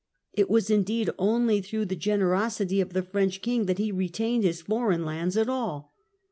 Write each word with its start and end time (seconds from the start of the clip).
It 0.33 0.49
was 0.49 0.71
indeed 0.71 1.11
only 1.19 1.61
through 1.61 1.85
the 1.85 1.95
gener 1.95 2.35
osity 2.35 2.81
of 2.81 2.93
the 2.93 3.03
French 3.03 3.39
king 3.43 3.67
that 3.67 3.77
he 3.77 3.91
retained 3.91 4.43
his 4.43 4.63
foreign 4.63 5.05
lands 5.05 5.37
at 5.37 5.47
all. 5.47 5.93